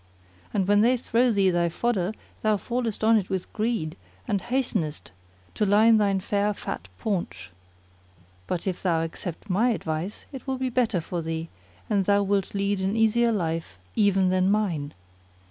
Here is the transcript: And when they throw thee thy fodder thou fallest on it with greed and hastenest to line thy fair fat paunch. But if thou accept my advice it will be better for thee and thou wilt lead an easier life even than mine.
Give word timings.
And 0.51 0.67
when 0.67 0.81
they 0.81 0.97
throw 0.97 1.29
thee 1.31 1.51
thy 1.51 1.69
fodder 1.69 2.11
thou 2.41 2.57
fallest 2.57 3.03
on 3.03 3.17
it 3.17 3.29
with 3.29 3.53
greed 3.53 3.95
and 4.27 4.41
hastenest 4.41 5.11
to 5.53 5.63
line 5.63 5.97
thy 5.97 6.17
fair 6.17 6.55
fat 6.55 6.87
paunch. 6.97 7.51
But 8.47 8.65
if 8.65 8.81
thou 8.81 9.03
accept 9.03 9.47
my 9.47 9.69
advice 9.69 10.25
it 10.31 10.47
will 10.47 10.57
be 10.57 10.71
better 10.71 11.01
for 11.01 11.21
thee 11.21 11.49
and 11.87 12.05
thou 12.05 12.23
wilt 12.23 12.55
lead 12.55 12.79
an 12.79 12.95
easier 12.95 13.31
life 13.31 13.77
even 13.95 14.29
than 14.29 14.49
mine. 14.49 14.95